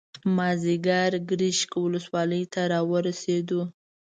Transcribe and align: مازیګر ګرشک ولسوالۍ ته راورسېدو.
مازیګر 0.35 1.11
ګرشک 1.29 1.71
ولسوالۍ 1.83 2.43
ته 2.53 2.61
راورسېدو. 2.71 3.61